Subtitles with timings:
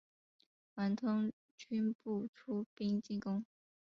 [0.73, 3.45] 王通均不出兵进攻。